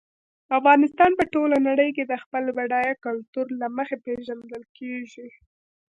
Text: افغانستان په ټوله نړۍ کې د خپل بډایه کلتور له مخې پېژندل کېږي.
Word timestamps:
افغانستان 0.57 1.11
په 1.19 1.23
ټوله 1.33 1.57
نړۍ 1.69 1.89
کې 1.95 2.03
د 2.07 2.13
خپل 2.23 2.43
بډایه 2.57 2.93
کلتور 3.05 3.47
له 3.61 3.67
مخې 3.77 3.95
پېژندل 4.05 4.63
کېږي. 4.77 5.27